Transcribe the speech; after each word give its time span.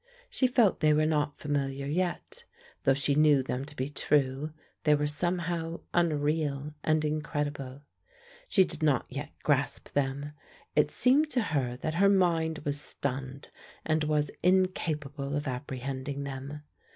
She 0.31 0.47
felt 0.47 0.79
they 0.79 0.93
were 0.95 1.05
not 1.05 1.37
familiar 1.37 1.85
yet; 1.85 2.45
though 2.85 2.95
she 2.95 3.13
knew 3.13 3.43
them 3.43 3.63
to 3.65 3.75
be 3.75 3.87
true, 3.87 4.51
they 4.83 4.95
were 4.95 5.05
somehow 5.05 5.81
unreal 5.93 6.73
and 6.83 7.05
incredible. 7.05 7.83
She 8.47 8.63
did 8.65 8.81
not 8.81 9.05
yet 9.09 9.29
grasp 9.43 9.89
them: 9.93 10.31
it 10.75 10.89
seemed 10.89 11.29
to 11.29 11.41
her 11.53 11.77
that 11.83 11.93
her 12.01 12.09
mind 12.09 12.61
was 12.65 12.81
stunned 12.81 13.51
and 13.85 14.03
was 14.05 14.31
incapable 14.41 15.35
of 15.35 15.47
apprehending 15.47 16.23
them. 16.23 16.63